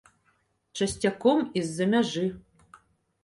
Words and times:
Часцяком 0.79 1.43
і 1.61 1.63
з-за 1.67 1.85
мяжы. 1.93 2.23